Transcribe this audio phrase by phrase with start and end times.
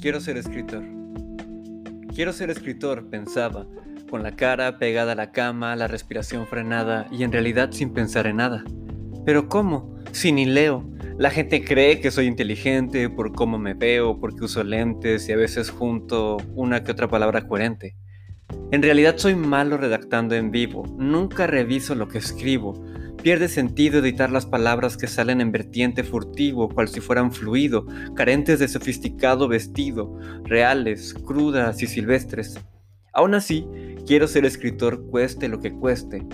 [0.00, 0.84] Quiero ser escritor.
[2.14, 3.66] Quiero ser escritor, pensaba,
[4.10, 8.26] con la cara pegada a la cama, la respiración frenada y en realidad sin pensar
[8.26, 8.62] en nada.
[9.24, 9.96] Pero ¿cómo?
[10.12, 10.84] Si ni leo.
[11.18, 15.36] La gente cree que soy inteligente por cómo me veo, porque uso lentes y a
[15.36, 17.96] veces junto una que otra palabra coherente.
[18.70, 22.84] En realidad soy malo redactando en vivo, nunca reviso lo que escribo,
[23.26, 28.60] Pierde sentido editar las palabras que salen en vertiente furtivo, cual si fueran fluido, carentes
[28.60, 32.56] de sofisticado vestido, reales, crudas y silvestres.
[33.12, 33.66] Aún así,
[34.06, 36.24] quiero ser escritor cueste lo que cueste.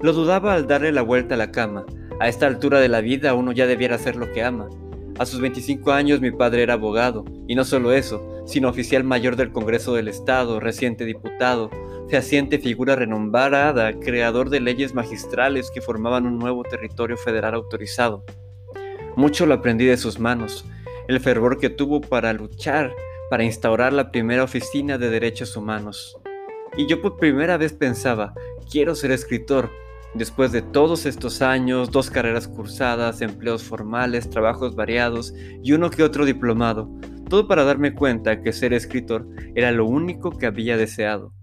[0.00, 1.84] Lo dudaba al darle la vuelta a la cama.
[2.18, 4.70] A esta altura de la vida uno ya debiera hacer lo que ama.
[5.18, 9.36] A sus 25 años mi padre era abogado, y no solo eso, sino oficial mayor
[9.36, 11.68] del Congreso del Estado, reciente diputado,
[12.08, 18.24] fehaciente figura renombrada, creador de leyes magistrales que formaban un nuevo territorio federal autorizado.
[19.16, 20.64] Mucho lo aprendí de sus manos,
[21.08, 22.92] el fervor que tuvo para luchar
[23.28, 26.16] para instaurar la primera oficina de derechos humanos.
[26.76, 28.34] Y yo por primera vez pensaba,
[28.70, 29.70] quiero ser escritor.
[30.14, 36.02] Después de todos estos años, dos carreras cursadas, empleos formales, trabajos variados y uno que
[36.02, 36.90] otro diplomado,
[37.28, 41.34] todo para darme cuenta que ser escritor era lo único que había deseado.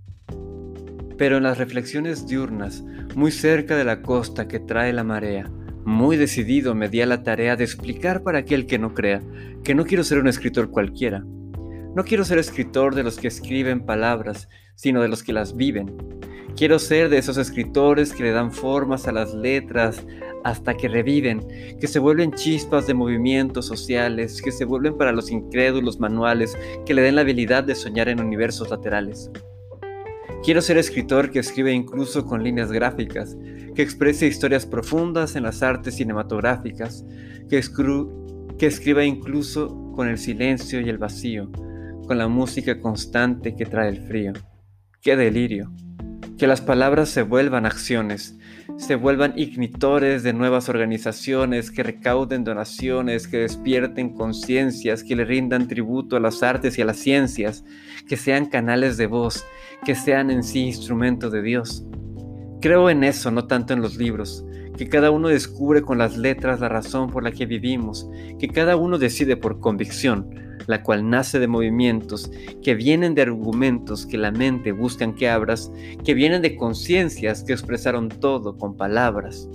[1.18, 2.84] Pero en las reflexiones diurnas,
[3.16, 5.50] muy cerca de la costa que trae la marea,
[5.86, 9.22] muy decidido me di a la tarea de explicar para aquel que no crea
[9.66, 11.26] que no quiero ser un escritor cualquiera.
[11.96, 15.96] No quiero ser escritor de los que escriben palabras, sino de los que las viven.
[16.56, 20.06] Quiero ser de esos escritores que le dan formas a las letras
[20.44, 21.46] hasta que reviven,
[21.82, 26.56] que se vuelven chispas de movimientos sociales, que se vuelven para los incrédulos manuales,
[26.86, 29.32] que le den la habilidad de soñar en universos laterales.
[30.46, 33.36] Quiero ser escritor que escribe incluso con líneas gráficas,
[33.74, 37.04] que exprese historias profundas en las artes cinematográficas,
[37.50, 37.58] que,
[38.68, 41.52] escriba incluso con el silencio y el vacío,
[42.06, 44.34] con la música constante que trae el frío.
[45.02, 45.72] ¡Qué delirio!
[46.38, 48.38] Que las palabras se vuelvan acciones,
[48.78, 55.68] se vuelvan ignitores de nuevas organizaciones, que recauden donaciones, que despierten conciencias, que le rindan
[55.68, 57.64] tributo a las artes y a las ciencias,
[58.08, 59.46] que sean canales de voz,
[59.86, 61.86] que sean en sí instrumentos de Dios.
[62.62, 64.44] Creo en eso, no tanto en los libros,
[64.78, 68.10] que cada uno descubre con las letras la razón por la que vivimos,
[68.40, 70.30] que cada uno decide por convicción,
[70.68, 72.32] la cual nace de movimientos
[72.64, 75.72] que vienen de argumentos que la mente buscan que abras,
[76.04, 79.48] que vienen de conciencias que expresaron todo con palabras.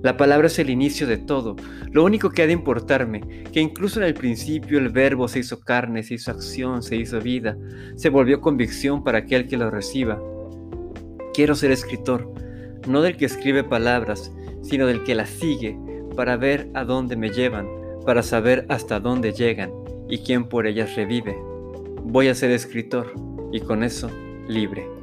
[0.00, 1.56] La palabra es el inicio de todo,
[1.90, 3.20] lo único que ha de importarme,
[3.52, 7.20] que incluso en el principio el verbo se hizo carne, se hizo acción, se hizo
[7.20, 7.58] vida,
[7.96, 10.22] se volvió convicción para aquel que lo reciba.
[11.34, 12.32] Quiero ser escritor,
[12.86, 14.32] no del que escribe palabras,
[14.68, 15.78] sino del que las sigue,
[16.14, 17.68] para ver a dónde me llevan,
[18.04, 19.72] para saber hasta dónde llegan
[20.08, 21.36] y quién por ellas revive.
[22.02, 23.12] Voy a ser escritor
[23.52, 24.10] y con eso
[24.46, 24.97] libre.